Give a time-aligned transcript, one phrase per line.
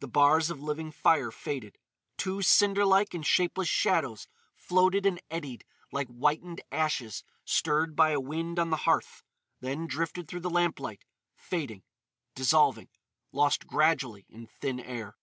[0.00, 1.78] The bars of living fire faded.
[2.16, 8.18] Two cinder like and shapeless shadows floated and eddied like whitened ashes stirred by a
[8.18, 9.22] wind on the hearth;
[9.60, 11.04] then drifted through the lamp light,
[11.36, 11.84] fading,
[12.34, 12.88] dissolving,
[13.30, 15.16] lost gradually in thin air.